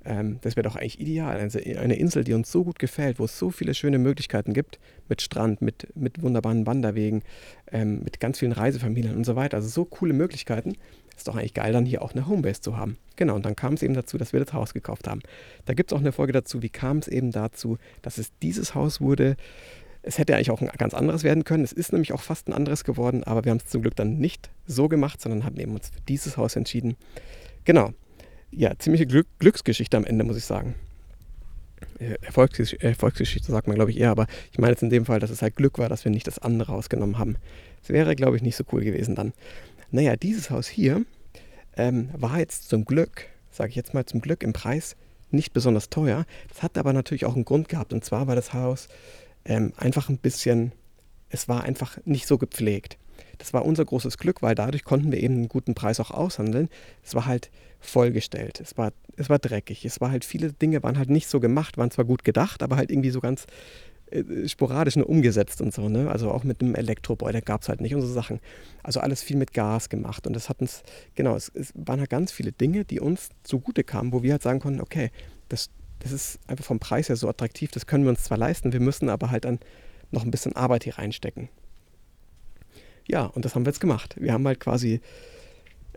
Ähm, 0.06 0.38
das 0.42 0.56
wäre 0.56 0.64
doch 0.64 0.76
eigentlich 0.76 1.00
ideal. 1.00 1.38
Also 1.38 1.60
eine 1.60 1.96
Insel, 1.96 2.24
die 2.24 2.34
uns 2.34 2.52
so 2.52 2.64
gut 2.64 2.80
gefällt, 2.80 3.20
wo 3.20 3.26
es 3.26 3.38
so 3.38 3.50
viele 3.50 3.74
schöne 3.74 3.98
Möglichkeiten 3.98 4.54
gibt, 4.54 4.80
mit 5.10 5.22
Strand, 5.22 5.62
mit, 5.62 5.88
mit 5.96 6.22
wunderbaren 6.22 6.66
Wanderwegen, 6.66 7.24
ähm, 7.72 8.04
mit 8.04 8.20
ganz 8.20 8.40
vielen 8.40 8.52
Reisefamilien 8.52 9.16
und 9.16 9.26
so 9.26 9.36
weiter. 9.36 9.58
Also 9.58 9.70
so 9.70 9.86
coole 9.86 10.14
Möglichkeiten. 10.14 10.74
Ist 11.18 11.28
doch 11.28 11.36
eigentlich 11.36 11.54
geil, 11.54 11.72
dann 11.72 11.86
hier 11.86 12.02
auch 12.02 12.14
eine 12.14 12.28
Homebase 12.28 12.62
zu 12.62 12.78
haben. 12.78 12.98
Genau, 13.16 13.36
und 13.36 13.46
dann 13.46 13.56
kam 13.56 13.76
es 13.76 13.84
eben 13.84 13.94
dazu, 13.94 14.18
dass 14.18 14.34
wir 14.34 14.42
das 14.42 14.52
Haus 14.52 14.74
gekauft 14.74 15.08
haben. 15.08 15.22
Da 15.64 15.74
gibt 15.74 15.92
es 15.92 15.96
auch 15.96 16.02
eine 16.02 16.12
Folge 16.12 16.34
dazu, 16.34 16.62
wie 16.62 16.70
kam 16.70 16.98
es 16.98 17.08
eben 17.08 17.32
dazu, 17.32 17.78
dass 18.02 18.18
es 18.18 18.32
dieses 18.42 18.76
Haus 18.76 19.00
wurde, 19.00 19.38
es 20.08 20.20
hätte 20.20 20.36
eigentlich 20.36 20.52
auch 20.52 20.62
ein 20.62 20.70
ganz 20.78 20.94
anderes 20.94 21.24
werden 21.24 21.46
können. 21.46 21.64
Es 21.64 21.72
ist 21.72 21.92
nämlich 21.92 22.14
auch 22.14 22.22
fast 22.22 22.48
ein 22.48 22.54
anderes 22.54 22.84
geworden, 22.84 23.24
aber 23.24 23.44
wir 23.44 23.50
haben 23.50 23.58
es 23.58 23.66
zum 23.66 23.82
Glück 23.82 23.96
dann 23.96 24.20
nicht 24.20 24.52
so 24.68 24.88
gemacht, 24.88 25.20
sondern 25.20 25.44
haben 25.44 25.58
eben 25.58 25.74
uns 25.74 25.90
für 25.90 26.02
dieses 26.08 26.38
Haus 26.38 26.56
entschieden. 26.56 26.96
Genau. 27.64 27.92
Ja, 28.58 28.72
ziemliche 28.80 29.06
Glück 29.06 29.28
Glücksgeschichte 29.40 29.98
am 29.98 30.06
Ende, 30.06 30.24
muss 30.24 30.38
ich 30.38 30.46
sagen. 30.46 30.76
Erfolgsgesch 32.00 32.74
Erfolgsgeschichte 32.76 33.52
sagt 33.52 33.68
man, 33.68 33.76
glaube 33.76 33.92
ich, 33.92 34.00
eher, 34.00 34.12
aber 34.12 34.28
ich 34.52 34.60
meine 34.60 34.72
jetzt 34.72 34.84
in 34.84 34.90
dem 34.90 35.06
Fall, 35.06 35.20
dass 35.20 35.30
es 35.30 35.42
halt 35.42 35.58
Glück 35.58 35.78
war, 35.78 35.90
dass 35.90 36.06
wir 36.06 36.12
nicht 36.12 36.26
das 36.26 36.40
andere 36.40 36.72
ausgenommen 36.72 37.18
haben. 37.18 37.36
Es 37.84 37.90
wäre, 37.90 38.16
glaube 38.16 38.38
ich, 38.38 38.42
nicht 38.42 38.56
so 38.56 38.64
cool 38.72 38.82
gewesen 38.82 39.16
dann. 39.16 39.34
Naja, 39.92 40.16
dieses 40.16 40.50
Haus 40.50 40.68
hier 40.68 41.04
ähm, 41.76 42.10
war 42.14 42.40
jetzt 42.40 42.70
zum 42.70 42.86
Glück, 42.86 43.26
sage 43.52 43.72
ich 43.72 43.76
jetzt 43.76 43.94
mal 43.94 44.06
zum 44.06 44.22
Glück, 44.22 44.42
im 44.42 44.54
Preis 44.54 44.96
nicht 45.32 45.52
besonders 45.52 45.90
teuer. 45.90 46.26
Das 46.48 46.64
hat 46.64 46.78
aber 46.78 46.94
natürlich 46.94 47.26
auch 47.26 47.36
einen 47.36 47.46
Grund 47.46 47.68
gehabt. 47.68 47.92
Und 47.92 48.06
zwar 48.06 48.28
war 48.28 48.36
das 48.36 48.54
Haus 48.54 48.88
ähm, 49.44 49.74
einfach 49.76 50.08
ein 50.08 50.18
bisschen, 50.18 50.72
es 51.30 51.48
war 51.48 51.64
einfach 51.64 51.98
nicht 52.06 52.28
so 52.28 52.38
gepflegt. 52.38 52.98
Das 53.38 53.54
war 53.54 53.66
unser 53.66 53.86
großes 53.86 54.18
Glück, 54.18 54.42
weil 54.42 54.56
dadurch 54.56 54.84
konnten 54.84 55.12
wir 55.12 55.22
eben 55.22 55.36
einen 55.36 55.48
guten 55.50 55.76
Preis 55.76 56.00
auch 56.00 56.12
aushandeln. 56.12 56.70
Es 57.04 57.16
war 57.16 57.26
halt 57.26 57.52
vollgestellt, 57.80 58.60
es 58.62 58.78
war, 58.78 58.94
es 59.16 59.30
war 59.30 59.40
dreckig, 59.40 59.86
es 59.86 60.02
war 60.02 60.12
halt, 60.12 60.26
viele 60.26 60.52
Dinge 60.54 60.82
waren 60.84 60.98
halt 60.98 61.10
nicht 61.10 61.28
so 61.28 61.40
gemacht, 61.40 61.78
waren 61.78 61.92
zwar 61.92 62.06
gut 62.06 62.24
gedacht, 62.24 62.64
aber 62.64 62.78
halt 62.78 62.90
irgendwie 62.92 63.12
so 63.12 63.20
ganz 63.20 63.46
äh, 64.12 64.48
sporadisch 64.48 64.96
nur 64.96 65.08
umgesetzt 65.08 65.62
und 65.62 65.74
so, 65.74 65.88
ne? 65.88 66.10
Also 66.10 66.32
auch 66.32 66.44
mit 66.44 66.62
einem 66.62 66.76
Elektroboiler 66.76 67.42
gab 67.42 67.62
es 67.62 67.70
halt 67.70 67.82
nicht 67.82 67.94
und 67.94 68.02
so 68.02 68.08
Sachen. 68.08 68.40
Also 68.84 69.00
alles 69.00 69.22
viel 69.22 69.38
mit 69.38 69.54
Gas 69.54 69.90
gemacht 69.90 70.26
und 70.26 70.34
das 70.34 70.50
hat 70.50 70.62
uns, 70.62 70.84
genau, 71.16 71.36
es, 71.36 71.52
es 71.54 71.74
waren 71.76 72.00
halt 72.00 72.10
ganz 72.10 72.32
viele 72.32 72.52
Dinge, 72.52 72.86
die 72.86 73.00
uns 73.00 73.30
zugute 73.44 73.84
kamen, 73.84 74.14
wo 74.14 74.24
wir 74.24 74.34
halt 74.34 74.44
sagen 74.44 74.60
konnten, 74.60 74.82
okay, 74.82 75.12
das 75.50 75.70
das 76.00 76.12
ist 76.12 76.40
einfach 76.48 76.66
vom 76.66 76.80
Preis 76.80 77.10
her 77.10 77.16
so 77.16 77.28
attraktiv, 77.28 77.72
das 77.72 77.88
können 77.88 78.04
wir 78.04 78.12
uns 78.12 78.24
zwar 78.24 78.38
leisten, 78.38 78.74
wir 78.74 78.80
müssen 78.80 79.10
aber 79.10 79.32
halt 79.32 79.46
dann 79.46 79.60
noch 80.12 80.24
ein 80.24 80.32
bisschen 80.32 80.56
Arbeit 80.56 80.84
hier 80.84 80.98
reinstecken. 80.98 81.50
Ja, 83.08 83.26
und 83.26 83.46
das 83.46 83.56
haben 83.56 83.66
wir 83.66 83.70
jetzt 83.70 83.80
gemacht. 83.80 84.16
Wir 84.20 84.34
haben 84.34 84.46
halt 84.48 84.60
quasi 84.60 85.02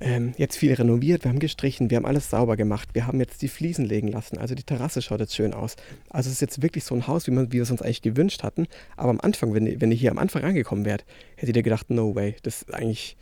ähm, 0.00 0.32
jetzt 0.36 0.56
viel 0.56 0.72
renoviert, 0.74 1.24
wir 1.24 1.30
haben 1.30 1.38
gestrichen, 1.38 1.90
wir 1.90 1.96
haben 1.96 2.06
alles 2.06 2.30
sauber 2.30 2.56
gemacht, 2.56 2.90
wir 2.92 3.06
haben 3.06 3.18
jetzt 3.18 3.42
die 3.42 3.48
Fliesen 3.48 3.84
legen 3.84 4.08
lassen, 4.08 4.38
also 4.38 4.54
die 4.54 4.62
Terrasse 4.62 5.02
schaut 5.02 5.20
jetzt 5.20 5.34
schön 5.34 5.54
aus. 5.54 5.76
Also 6.10 6.28
es 6.28 6.34
ist 6.34 6.40
jetzt 6.40 6.62
wirklich 6.62 6.84
so 6.84 6.94
ein 6.94 7.06
Haus, 7.06 7.26
wie, 7.26 7.32
man, 7.32 7.48
wie 7.48 7.56
wir 7.56 7.62
es 7.62 7.70
uns 7.70 7.82
eigentlich 7.82 8.02
gewünscht 8.02 8.42
hatten. 8.42 8.66
Aber 8.96 9.10
am 9.10 9.20
Anfang, 9.20 9.54
wenn, 9.54 9.66
ihr, 9.66 9.80
wenn 9.80 9.90
ihr 9.90 9.96
hier 9.96 10.10
am 10.10 10.18
Anfang 10.18 10.44
angekommen 10.44 10.84
wärt, 10.84 11.04
hättet 11.36 11.56
ihr 11.56 11.62
gedacht, 11.62 11.90
no 11.90 12.14
way, 12.14 12.36
das 12.42 12.62
ist 12.62 12.74
eigentlich, 12.74 13.16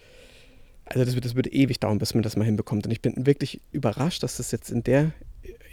also 0.85 1.05
das, 1.05 1.15
das 1.19 1.35
würde 1.35 1.51
ewig 1.53 1.81
dauern, 1.81 1.99
bis 1.99 2.15
man 2.15 2.23
das 2.23 2.37
mal 2.37 2.45
hinbekommt. 2.45 2.87
Und 2.87 2.93
ich 2.93 3.01
bin 3.01 3.27
wirklich 3.27 3.61
überrascht, 3.73 4.23
dass 4.23 4.37
das 4.37 4.51
jetzt 4.51 4.71
in 4.71 4.83
der 4.83 5.13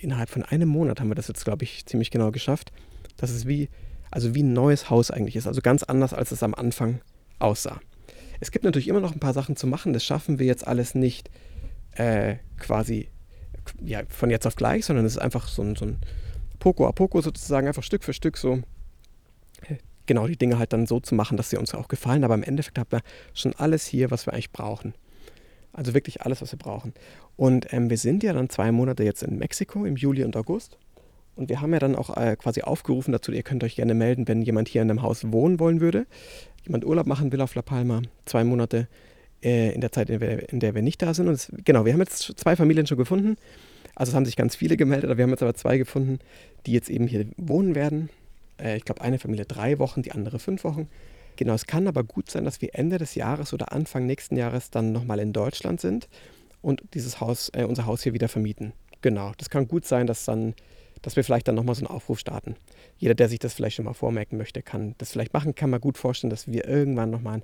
innerhalb 0.02 0.30
von 0.30 0.44
einem 0.44 0.70
Monat 0.70 1.00
haben 1.00 1.10
wir 1.10 1.16
das 1.16 1.30
jetzt, 1.30 1.46
glaube 1.46 1.64
ich, 1.64 1.86
ziemlich 1.86 2.12
genau 2.12 2.32
geschafft, 2.32 2.72
dass 3.18 3.30
es 3.30 3.48
wie, 3.48 3.70
also 4.14 4.36
wie 4.36 4.44
ein 4.44 4.54
neues 4.54 4.90
Haus 4.90 5.12
eigentlich 5.12 5.36
ist. 5.36 5.48
Also 5.48 5.62
ganz 5.62 5.84
anders, 5.84 6.14
als 6.14 6.32
es 6.32 6.44
am 6.44 6.54
Anfang 6.54 7.02
aussah. 7.40 7.80
Es 8.40 8.52
gibt 8.52 8.66
natürlich 8.66 8.88
immer 8.88 9.00
noch 9.00 9.14
ein 9.14 9.20
paar 9.20 9.34
Sachen 9.34 9.56
zu 9.56 9.68
machen. 9.68 9.94
Das 9.94 10.04
schaffen 10.04 10.40
wir 10.40 10.46
jetzt 10.46 10.68
alles 10.68 10.96
nicht 10.96 11.30
äh, 11.94 12.36
quasi 12.58 13.10
ja, 13.82 14.02
von 14.10 14.30
jetzt 14.30 14.46
auf 14.46 14.56
gleich, 14.56 14.86
sondern 14.86 15.06
es 15.06 15.14
ist 15.14 15.22
einfach 15.22 15.48
so 15.48 15.62
ein, 15.62 15.76
so 15.76 15.86
ein 15.86 15.98
Poco 16.60 16.88
a 16.88 16.92
Poco 16.92 17.22
sozusagen, 17.22 17.68
einfach 17.68 17.84
Stück 17.84 18.04
für 18.04 18.14
Stück 18.14 18.38
so 18.38 18.62
genau 20.06 20.28
die 20.28 20.38
Dinge 20.38 20.60
halt 20.60 20.74
dann 20.74 20.86
so 20.86 21.00
zu 21.00 21.16
machen, 21.16 21.38
dass 21.38 21.50
sie 21.50 21.58
uns 21.58 21.74
auch 21.74 21.88
gefallen. 21.88 22.24
Aber 22.24 22.36
im 22.36 22.44
Endeffekt 22.44 22.78
haben 22.78 22.92
wir 22.92 23.02
schon 23.34 23.54
alles 23.56 23.86
hier, 23.86 24.12
was 24.12 24.26
wir 24.26 24.34
eigentlich 24.34 24.52
brauchen. 24.52 24.94
Also 25.72 25.94
wirklich 25.94 26.22
alles, 26.22 26.42
was 26.42 26.52
wir 26.52 26.60
brauchen. 26.60 26.94
Und 27.36 27.72
ähm, 27.74 27.90
wir 27.90 27.98
sind 27.98 28.24
ja 28.24 28.34
dann 28.34 28.50
zwei 28.50 28.72
Monate 28.72 29.04
jetzt 29.04 29.24
in 29.24 29.38
Mexiko 29.38 29.86
im 29.86 29.96
Juli 29.96 30.24
und 30.24 30.36
August. 30.38 30.78
Und 31.36 31.50
wir 31.50 31.62
haben 31.62 31.74
ja 31.74 31.80
dann 31.80 31.96
auch 31.96 32.16
äh, 32.16 32.36
quasi 32.36 32.62
aufgerufen 32.62 33.12
dazu, 33.12 33.32
ihr 33.32 33.44
könnt 33.44 33.64
euch 33.64 33.76
gerne 33.76 33.94
melden, 33.94 34.28
wenn 34.28 34.42
jemand 34.42 34.68
hier 34.68 34.82
in 34.82 34.90
einem 34.90 35.02
Haus 35.02 35.32
wohnen 35.32 35.60
wollen 35.60 35.82
würde, 35.82 36.06
jemand 36.64 36.86
Urlaub 36.86 37.08
machen 37.08 37.32
will 37.32 37.42
auf 37.42 37.56
La 37.56 37.62
Palma, 37.62 38.02
zwei 38.26 38.44
Monate 38.44 38.88
äh, 39.44 39.74
in 39.74 39.82
der 39.82 39.92
Zeit, 39.92 40.10
in 40.10 40.20
der, 40.20 40.30
wir, 40.30 40.50
in 40.50 40.60
der, 40.60 40.76
wir, 40.76 40.82
nicht 40.82 41.02
da 41.02 41.14
sind. 41.14 41.28
Und 41.28 41.34
es, 41.34 41.52
genau, 41.66 41.86
wir 41.86 41.94
haben 41.94 42.00
jetzt 42.00 42.34
zwei 42.38 42.56
Familien 42.56 42.88
schon 42.88 42.98
gefunden. 42.98 43.38
Also 43.96 44.12
es 44.12 44.16
haben 44.16 44.26
sich 44.26 44.36
ganz 44.36 44.56
viele 44.56 44.78
gemeldet, 44.78 45.18
wir 45.18 45.24
haben 45.24 45.32
jetzt 45.32 45.44
aber 45.44 45.54
zwei 45.56 45.78
gefunden, 45.78 46.20
die 46.66 46.72
jetzt 46.72 46.90
eben 46.90 47.08
hier 47.08 47.26
wohnen 47.38 47.76
werden. 47.76 48.10
Äh, 48.60 48.78
ich 48.78 48.86
glaube, 48.86 49.02
eine 49.02 49.20
Familie 49.20 49.46
drei 49.46 49.80
Wochen, 49.80 50.02
die 50.02 50.12
andere 50.12 50.40
fünf 50.40 50.64
Wochen. 50.64 50.88
Genau, 51.36 51.54
es 51.54 51.66
kann 51.66 51.88
aber 51.88 52.04
gut 52.04 52.30
sein, 52.30 52.46
dass 52.46 52.62
wir 52.62 52.76
Ende 52.76 53.00
des 53.00 53.16
Jahres 53.16 53.54
oder 53.54 53.72
Anfang 53.72 54.06
nächsten 54.06 54.38
Jahres 54.38 54.70
dann 54.70 54.92
nochmal 54.92 55.20
in 55.20 55.34
Deutschland 55.34 55.82
sind 55.82 56.08
und 56.62 56.84
dieses 56.94 57.20
Haus, 57.20 57.50
äh, 57.54 57.64
unser 57.64 57.86
Haus 57.86 58.04
hier 58.04 58.14
wieder 58.14 58.30
vermieten. 58.30 58.74
Genau, 59.02 59.34
das 59.38 59.50
kann 59.50 59.68
gut 59.68 59.86
sein, 59.86 60.08
dass 60.08 60.26
dann 60.26 60.54
dass 61.04 61.16
wir 61.16 61.24
vielleicht 61.24 61.48
dann 61.48 61.56
nochmal 61.56 61.76
so 61.76 61.86
einen 61.86 61.96
Aufruf 61.96 62.18
starten. 62.18 62.56
Jeder, 62.98 63.14
der 63.14 63.30
sich 63.30 63.38
das 63.38 63.54
vielleicht 63.54 63.76
schon 63.76 63.86
mal 63.86 63.94
vormerken 63.94 64.38
möchte, 64.38 64.64
kann 64.64 64.96
das 64.98 65.12
vielleicht 65.12 65.34
machen. 65.34 65.54
Kann 65.54 65.70
man 65.70 65.80
gut 65.80 66.00
vorstellen, 66.00 66.32
dass 66.32 66.48
wir 66.48 66.68
irgendwann 66.68 67.12
nochmal 67.12 67.44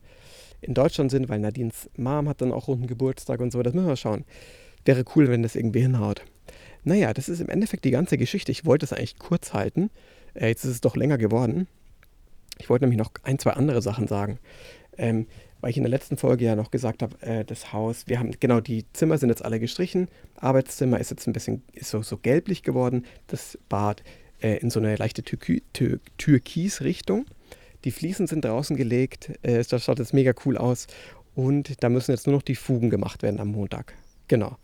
in 0.61 0.73
Deutschland 0.73 1.11
sind, 1.11 1.29
weil 1.29 1.39
Nadines 1.39 1.89
Mom 1.95 2.27
hat 2.27 2.41
dann 2.41 2.51
auch 2.51 2.67
runden 2.67 2.87
Geburtstag 2.87 3.39
und 3.39 3.51
so. 3.51 3.61
Das 3.61 3.73
müssen 3.73 3.87
wir 3.87 3.95
schauen. 3.95 4.25
Wäre 4.85 5.03
cool, 5.15 5.27
wenn 5.27 5.43
das 5.43 5.55
irgendwie 5.55 5.81
hinhaut. 5.81 6.23
Naja, 6.83 7.13
das 7.13 7.29
ist 7.29 7.41
im 7.41 7.49
Endeffekt 7.49 7.85
die 7.85 7.91
ganze 7.91 8.17
Geschichte. 8.17 8.51
Ich 8.51 8.65
wollte 8.65 8.85
es 8.85 8.93
eigentlich 8.93 9.19
kurz 9.19 9.53
halten. 9.53 9.91
Äh, 10.33 10.47
jetzt 10.47 10.63
ist 10.63 10.71
es 10.71 10.81
doch 10.81 10.95
länger 10.95 11.17
geworden. 11.17 11.67
Ich 12.57 12.69
wollte 12.69 12.85
nämlich 12.85 12.97
noch 12.97 13.11
ein, 13.23 13.39
zwei 13.39 13.51
andere 13.51 13.81
Sachen 13.81 14.07
sagen. 14.07 14.39
Ähm, 14.97 15.27
weil 15.61 15.71
ich 15.71 15.77
in 15.77 15.83
der 15.83 15.89
letzten 15.89 16.17
Folge 16.17 16.45
ja 16.45 16.55
noch 16.55 16.71
gesagt 16.71 17.01
habe, 17.01 17.21
äh, 17.21 17.43
das 17.43 17.73
Haus, 17.73 18.07
wir 18.07 18.19
haben, 18.19 18.31
genau, 18.39 18.59
die 18.59 18.85
Zimmer 18.93 19.17
sind 19.17 19.29
jetzt 19.29 19.43
alle 19.43 19.59
gestrichen. 19.59 20.07
Arbeitszimmer 20.35 20.99
ist 20.99 21.11
jetzt 21.11 21.27
ein 21.27 21.33
bisschen, 21.33 21.63
ist 21.73 21.89
so, 21.89 22.01
so 22.01 22.17
gelblich 22.17 22.63
geworden. 22.63 23.05
Das 23.27 23.57
Bad 23.67 24.03
äh, 24.41 24.57
in 24.57 24.69
so 24.69 24.79
eine 24.79 24.95
leichte 24.95 25.23
Türki 25.23 25.63
Tür 25.73 25.99
Türkis-Richtung. 26.17 27.25
Die 27.83 27.91
Fliesen 27.91 28.27
sind 28.27 28.45
draußen 28.45 28.75
gelegt. 28.75 29.31
Äh, 29.41 29.63
das 29.63 29.83
schaut 29.83 29.99
jetzt 29.99 30.13
mega 30.13 30.33
cool 30.45 30.57
aus. 30.57 30.87
Und 31.35 31.83
da 31.83 31.89
müssen 31.89 32.11
jetzt 32.11 32.27
nur 32.27 32.35
noch 32.35 32.41
die 32.41 32.55
Fugen 32.55 32.89
gemacht 32.89 33.23
werden 33.23 33.39
am 33.39 33.49
Montag. 33.49 33.93
Genau. 34.27 34.57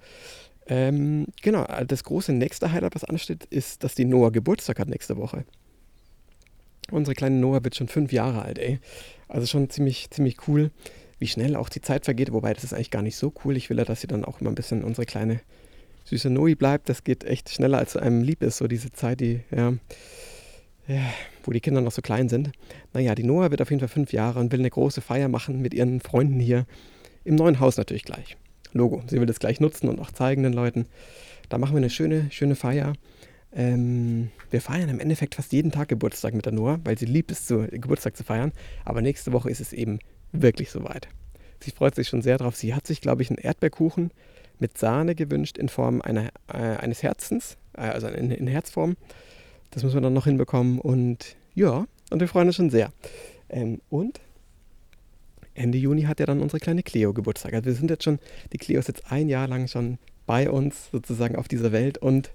Ähm, 0.68 1.28
genau, 1.42 1.66
das 1.86 2.04
große 2.04 2.34
nächste 2.34 2.72
Highlight, 2.72 2.96
was 2.96 3.04
ansteht, 3.04 3.46
ist, 3.46 3.84
dass 3.84 3.96
die 3.96 4.06
Noah 4.06 4.32
Geburtstag 4.32 4.80
hat 4.80 4.88
nächste 4.88 5.16
Woche. 5.18 5.46
Unsere 6.92 7.16
kleine 7.16 7.38
Noah 7.38 7.64
wird 7.64 7.76
schon 7.76 7.88
fünf 7.88 8.12
Jahre 8.12 8.44
alt, 8.44 8.60
ey. 8.60 8.80
Also 9.28 9.48
schon 9.48 9.70
ziemlich, 9.70 10.10
ziemlich 10.12 10.48
cool, 10.48 10.72
wie 11.20 11.28
schnell 11.28 11.56
auch 11.56 11.70
die 11.70 11.82
Zeit 11.82 12.06
vergeht. 12.06 12.32
Wobei, 12.32 12.54
das 12.54 12.64
ist 12.64 12.74
eigentlich 12.74 12.92
gar 12.92 13.02
nicht 13.02 13.16
so 13.16 13.34
cool. 13.44 13.58
Ich 13.58 13.70
will 13.70 13.78
ja, 13.78 13.86
dass 13.86 14.02
sie 14.02 14.08
dann 14.08 14.24
auch 14.24 14.42
immer 14.42 14.52
ein 14.52 14.56
bisschen 14.56 14.84
unsere 14.84 15.06
kleine 15.06 15.42
süße 16.06 16.30
Noe 16.30 16.56
bleibt. 16.56 16.90
Das 16.90 17.04
geht 17.04 17.24
echt 17.24 17.50
schneller, 17.50 17.80
als 17.80 17.98
einem 17.98 18.22
lieb 18.22 18.44
ist, 18.44 18.58
so 18.58 18.68
diese 18.68 18.92
Zeit, 18.92 19.20
die, 19.20 19.42
ja, 19.56 19.74
ja, 20.88 21.02
wo 21.44 21.52
die 21.52 21.62
Kinder 21.62 21.82
noch 21.82 21.92
so 21.92 22.02
klein 22.02 22.30
sind. 22.30 22.52
Naja, 22.94 23.16
die 23.16 23.24
Noah 23.24 23.50
wird 23.50 23.62
auf 23.62 23.72
jeden 23.72 23.80
Fall 23.80 23.90
fünf 23.90 24.14
Jahre 24.14 24.40
und 24.40 24.52
will 24.52 24.60
eine 24.60 24.70
große 24.70 25.02
Feier 25.02 25.28
machen 25.28 25.62
mit 25.62 25.74
ihren 25.74 26.00
Freunden 26.00 26.40
hier. 26.40 26.66
Im 27.24 27.36
neuen 27.36 27.60
Haus 27.60 27.78
natürlich 27.78 28.04
gleich. 28.04 28.38
Logo. 28.72 29.02
Sie 29.08 29.20
will 29.20 29.26
das 29.26 29.40
gleich 29.40 29.60
nutzen 29.60 29.88
und 29.90 30.00
auch 30.00 30.12
zeigen 30.12 30.44
den 30.44 30.54
Leuten. 30.54 30.86
Da 31.50 31.58
machen 31.58 31.74
wir 31.74 31.78
eine 31.78 31.90
schöne, 31.90 32.28
schöne 32.30 32.56
Feier. 32.56 32.94
Ähm, 33.56 34.32
wir 34.52 34.62
feiern 34.62 34.90
im 34.90 35.00
Endeffekt 35.00 35.36
fast 35.36 35.54
jeden 35.54 35.72
Tag 35.72 35.88
Geburtstag 35.88 36.34
mit 36.34 36.46
der 36.46 36.52
Noah, 36.52 36.80
weil 36.84 36.98
sie 36.98 37.06
liebt 37.06 37.32
es, 37.32 37.46
zu, 37.46 37.68
Geburtstag 37.72 38.18
zu 38.18 38.24
feiern. 38.24 38.52
Aber 38.84 39.02
nächste 39.02 39.32
Woche 39.32 39.50
ist 39.50 39.62
es 39.62 39.72
eben 39.72 40.00
wirklich 40.34 40.70
soweit. 40.70 41.08
Sie 41.62 41.72
freut 41.72 41.96
sich 41.96 42.10
schon 42.10 42.22
sehr 42.22 42.38
drauf. 42.38 42.56
Sie 42.56 42.74
hat 42.74 42.86
sich, 42.86 43.00
glaube 43.00 43.22
ich, 43.22 43.30
einen 43.30 43.38
Erdbeerkuchen 43.38 44.12
mit 44.60 44.78
Sahne 44.78 45.16
gewünscht 45.16 45.58
in 45.58 45.70
Form 45.70 46.02
einer, 46.02 46.30
äh, 46.48 46.58
eines 46.58 47.02
Herzens, 47.02 47.58
äh, 47.78 47.82
also 47.82 48.08
in, 48.08 48.30
in, 48.32 48.48
Herzform. 48.48 48.98
Das 49.72 49.84
müssen 49.84 49.96
wir 49.96 50.02
dann 50.02 50.14
noch 50.14 50.26
hinbekommen. 50.26 50.80
Und 50.80 51.38
ja, 51.54 51.86
und 52.12 52.20
wir 52.20 52.28
freuen 52.28 52.48
uns 52.48 52.58
schon 52.58 52.70
sehr. 52.70 52.92
Ähm, 53.50 53.82
und 53.90 54.20
Ende 55.54 55.78
Juni 55.78 56.04
hat 56.04 56.20
ja 56.20 56.26
dann 56.26 56.42
unsere 56.42 56.60
kleine 56.60 56.84
Cleo 56.84 57.14
Geburtstag. 57.14 57.54
Also 57.54 57.66
wir 57.66 57.74
sind 57.74 57.90
jetzt 57.90 58.04
schon, 58.04 58.20
die 58.52 58.58
Cleo 58.58 58.80
ist 58.80 58.90
jetzt 58.90 59.12
ein 59.12 59.30
Jahr 59.30 59.48
lang 59.48 59.68
schon 59.68 59.98
bei 60.26 60.50
uns 60.50 60.90
sozusagen 60.92 61.38
auf 61.38 61.48
dieser 61.48 61.72
Welt 61.72 61.98
und 61.98 62.32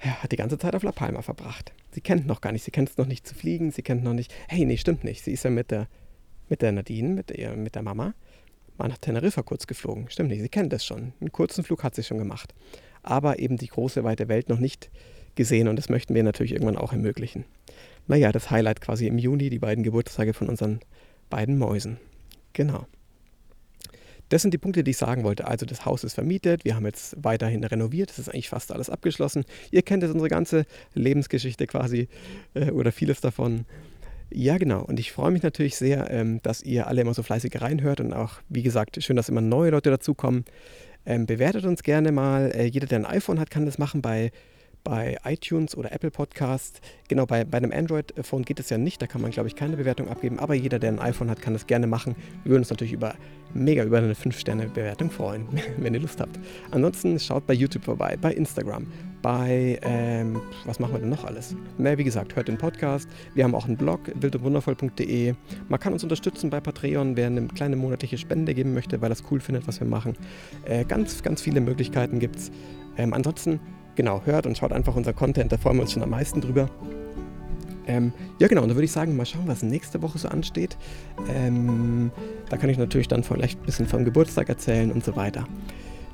hat 0.00 0.32
die 0.32 0.36
ganze 0.36 0.58
Zeit 0.58 0.74
auf 0.74 0.82
La 0.82 0.92
Palma 0.92 1.22
verbracht. 1.22 1.72
Sie 1.92 2.00
kennt 2.00 2.26
noch 2.26 2.40
gar 2.40 2.52
nicht, 2.52 2.64
sie 2.64 2.70
kennt 2.70 2.90
es 2.90 2.96
noch 2.96 3.06
nicht 3.06 3.26
zu 3.26 3.34
fliegen, 3.34 3.70
sie 3.70 3.82
kennt 3.82 4.02
noch 4.02 4.14
nicht, 4.14 4.32
hey, 4.48 4.64
nee, 4.64 4.76
stimmt 4.76 5.04
nicht. 5.04 5.24
Sie 5.24 5.32
ist 5.32 5.44
ja 5.44 5.50
mit 5.50 5.70
der, 5.70 5.88
mit 6.48 6.62
der 6.62 6.72
Nadine, 6.72 7.10
mit 7.10 7.30
der, 7.30 7.56
mit 7.56 7.74
der 7.74 7.82
Mama, 7.82 8.14
mal 8.78 8.88
nach 8.88 8.98
Teneriffa 8.98 9.42
kurz 9.42 9.66
geflogen. 9.66 10.08
Stimmt 10.08 10.30
nicht, 10.30 10.40
sie 10.40 10.48
kennt 10.48 10.72
das 10.72 10.84
schon. 10.84 11.12
Einen 11.20 11.32
kurzen 11.32 11.64
Flug 11.64 11.84
hat 11.84 11.94
sie 11.94 12.02
schon 12.02 12.18
gemacht. 12.18 12.54
Aber 13.02 13.38
eben 13.38 13.56
die 13.56 13.66
große, 13.66 14.04
weite 14.04 14.28
Welt 14.28 14.48
noch 14.48 14.58
nicht 14.58 14.90
gesehen 15.34 15.68
und 15.68 15.76
das 15.76 15.88
möchten 15.88 16.14
wir 16.14 16.22
natürlich 16.22 16.52
irgendwann 16.52 16.76
auch 16.76 16.92
ermöglichen. 16.92 17.44
Naja, 18.06 18.32
das 18.32 18.50
Highlight 18.50 18.80
quasi 18.80 19.06
im 19.06 19.18
Juni, 19.18 19.50
die 19.50 19.58
beiden 19.58 19.84
Geburtstage 19.84 20.34
von 20.34 20.48
unseren 20.48 20.80
beiden 21.28 21.58
Mäusen. 21.58 21.98
Genau. 22.52 22.86
Das 24.30 24.42
sind 24.42 24.54
die 24.54 24.58
Punkte, 24.58 24.82
die 24.82 24.92
ich 24.92 24.96
sagen 24.96 25.24
wollte. 25.24 25.46
Also 25.46 25.66
das 25.66 25.84
Haus 25.84 26.04
ist 26.04 26.14
vermietet, 26.14 26.64
wir 26.64 26.76
haben 26.76 26.86
jetzt 26.86 27.16
weiterhin 27.22 27.62
renoviert, 27.62 28.10
es 28.10 28.18
ist 28.18 28.28
eigentlich 28.28 28.48
fast 28.48 28.72
alles 28.72 28.88
abgeschlossen. 28.88 29.44
Ihr 29.70 29.82
kennt 29.82 30.02
jetzt 30.02 30.12
unsere 30.12 30.30
ganze 30.30 30.64
Lebensgeschichte 30.94 31.66
quasi 31.66 32.08
äh, 32.54 32.70
oder 32.70 32.92
vieles 32.92 33.20
davon. 33.20 33.66
Ja, 34.32 34.56
genau. 34.58 34.82
Und 34.84 35.00
ich 35.00 35.10
freue 35.10 35.32
mich 35.32 35.42
natürlich 35.42 35.76
sehr, 35.76 36.08
ähm, 36.10 36.40
dass 36.42 36.62
ihr 36.62 36.86
alle 36.86 37.00
immer 37.00 37.14
so 37.14 37.24
fleißig 37.24 37.60
reinhört 37.60 38.00
und 38.00 38.12
auch, 38.12 38.34
wie 38.48 38.62
gesagt, 38.62 39.02
schön, 39.02 39.16
dass 39.16 39.28
immer 39.28 39.40
neue 39.40 39.72
Leute 39.72 39.90
dazukommen. 39.90 40.44
Ähm, 41.04 41.26
bewertet 41.26 41.64
uns 41.64 41.82
gerne 41.82 42.12
mal. 42.12 42.52
Äh, 42.54 42.66
jeder, 42.66 42.86
der 42.86 43.00
ein 43.00 43.06
iPhone 43.06 43.40
hat, 43.40 43.50
kann 43.50 43.66
das 43.66 43.78
machen 43.78 44.00
bei 44.00 44.30
bei 44.84 45.18
iTunes 45.24 45.76
oder 45.76 45.92
Apple 45.92 46.10
Podcasts. 46.10 46.80
Genau, 47.08 47.26
bei, 47.26 47.44
bei 47.44 47.58
einem 47.58 47.72
Android-Phone 47.72 48.44
geht 48.44 48.60
es 48.60 48.70
ja 48.70 48.78
nicht, 48.78 49.02
da 49.02 49.06
kann 49.06 49.20
man, 49.20 49.30
glaube 49.30 49.48
ich, 49.48 49.56
keine 49.56 49.76
Bewertung 49.76 50.08
abgeben, 50.08 50.38
aber 50.38 50.54
jeder, 50.54 50.78
der 50.78 50.90
ein 50.90 50.98
iPhone 50.98 51.30
hat, 51.30 51.40
kann 51.40 51.52
das 51.52 51.66
gerne 51.66 51.86
machen. 51.86 52.16
Wir 52.44 52.50
würden 52.52 52.62
uns 52.62 52.70
natürlich 52.70 52.92
über 52.92 53.14
mega 53.54 53.84
über 53.84 53.98
eine 53.98 54.14
5-Sterne-Bewertung 54.14 55.10
freuen, 55.10 55.46
wenn 55.78 55.94
ihr 55.94 56.00
Lust 56.00 56.20
habt. 56.20 56.38
Ansonsten 56.70 57.18
schaut 57.18 57.46
bei 57.46 57.54
YouTube 57.54 57.84
vorbei, 57.84 58.16
bei 58.20 58.32
Instagram, 58.32 58.86
bei, 59.22 59.78
ähm, 59.82 60.40
was 60.64 60.78
machen 60.78 60.94
wir 60.94 61.00
denn 61.00 61.10
noch 61.10 61.24
alles? 61.24 61.54
Na, 61.78 61.98
wie 61.98 62.04
gesagt, 62.04 62.36
hört 62.36 62.48
den 62.48 62.56
Podcast. 62.56 63.08
Wir 63.34 63.44
haben 63.44 63.54
auch 63.54 63.66
einen 63.66 63.76
Blog, 63.76 64.00
wildundwundervoll.de. 64.14 65.34
Man 65.68 65.80
kann 65.80 65.92
uns 65.92 66.02
unterstützen 66.02 66.48
bei 66.48 66.60
Patreon, 66.60 67.16
wer 67.16 67.26
eine 67.26 67.46
kleine 67.48 67.76
monatliche 67.76 68.18
Spende 68.18 68.54
geben 68.54 68.72
möchte, 68.72 69.00
weil 69.00 69.10
das 69.10 69.22
cool 69.30 69.40
findet, 69.40 69.68
was 69.68 69.80
wir 69.80 69.86
machen. 69.86 70.14
Äh, 70.64 70.84
ganz, 70.84 71.22
ganz 71.22 71.42
viele 71.42 71.60
Möglichkeiten 71.60 72.18
gibt 72.18 72.36
es. 72.36 72.50
Ähm, 72.96 73.12
ansonsten 73.12 73.60
genau, 73.94 74.22
hört 74.24 74.46
und 74.46 74.56
schaut 74.56 74.72
einfach 74.72 74.96
unser 74.96 75.12
Content, 75.12 75.52
da 75.52 75.58
freuen 75.58 75.76
wir 75.76 75.82
uns 75.82 75.92
schon 75.92 76.02
am 76.02 76.10
meisten 76.10 76.40
drüber. 76.40 76.68
Ähm, 77.86 78.12
ja, 78.38 78.46
genau, 78.46 78.62
und 78.62 78.68
da 78.68 78.74
würde 78.74 78.84
ich 78.84 78.92
sagen, 78.92 79.16
mal 79.16 79.26
schauen, 79.26 79.46
was 79.46 79.62
nächste 79.62 80.00
Woche 80.02 80.18
so 80.18 80.28
ansteht. 80.28 80.76
Ähm, 81.28 82.12
da 82.48 82.56
kann 82.56 82.70
ich 82.70 82.78
natürlich 82.78 83.08
dann 83.08 83.24
vielleicht 83.24 83.60
ein 83.60 83.66
bisschen 83.66 83.86
vom 83.86 84.04
Geburtstag 84.04 84.48
erzählen 84.48 84.92
und 84.92 85.04
so 85.04 85.16
weiter. 85.16 85.44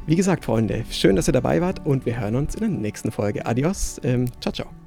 Wie 0.07 0.17
gesagt, 0.17 0.45
Freunde, 0.45 0.85
schön, 0.91 1.17
dass 1.17 1.29
ihr 1.29 1.33
dabei 1.33 1.61
wart 1.61 1.85
und 1.85 2.07
wir 2.07 2.19
hören 2.19 2.37
uns 2.37 2.55
in 2.55 2.61
der 2.61 2.71
nächsten 2.71 3.11
Folge. 3.11 3.45
Adios, 3.45 4.01
ähm, 4.05 4.27
ciao, 4.41 4.53
ciao. 4.53 4.86